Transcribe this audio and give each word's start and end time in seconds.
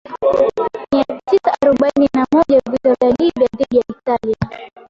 Mia 0.93 1.19
Tisa 1.29 1.51
arubaini 1.61 2.09
na 2.13 2.25
moja 2.33 2.61
Vita 2.71 2.95
vya 2.99 3.09
Libya 3.19 3.47
dhidi 3.57 3.77
ya 3.77 3.83
Italia 3.89 4.61